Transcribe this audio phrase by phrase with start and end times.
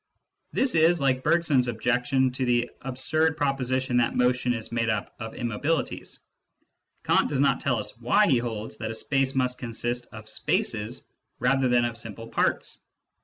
[0.51, 5.33] This is like Bergson's objection to "the absurd proposition that motion is made up of
[5.35, 6.17] immobilities."
[7.03, 11.03] Kant does not tell us why he holds that a space must consist of spaces
[11.37, 12.79] rather than of simple parts.